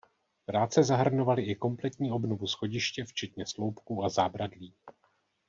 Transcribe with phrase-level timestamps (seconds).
[0.45, 4.73] Práce zahrnovaly i kompletní obnovu schodiště včetně sloupků a zábradlí.